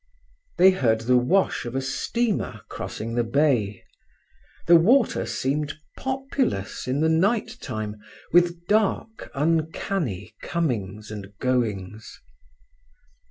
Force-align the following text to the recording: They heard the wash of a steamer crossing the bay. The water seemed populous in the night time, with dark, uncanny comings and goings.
They 0.57 0.71
heard 0.71 1.01
the 1.01 1.15
wash 1.19 1.63
of 1.65 1.75
a 1.75 1.79
steamer 1.81 2.61
crossing 2.69 3.13
the 3.13 3.23
bay. 3.23 3.83
The 4.65 4.75
water 4.75 5.27
seemed 5.27 5.75
populous 5.95 6.87
in 6.87 7.01
the 7.01 7.07
night 7.09 7.57
time, 7.61 7.97
with 8.33 8.65
dark, 8.65 9.29
uncanny 9.35 10.33
comings 10.41 11.11
and 11.11 11.37
goings. 11.37 12.19